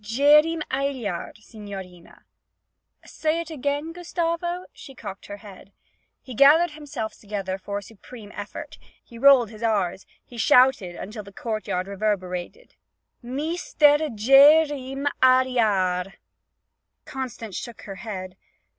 [0.03, 2.25] 'Jayreem Ailyar, signorina.'
[3.05, 5.73] 'Say it again, Gustavo.' She cocked her head.
[6.23, 8.79] He gathered himself together for a supreme effort.
[9.03, 12.73] He rolled his r's; he shouted until the courtyard reverberated.
[13.21, 16.13] 'Meestair r Jay r reem Ailyar r!'
[17.05, 18.37] Constance shook her head.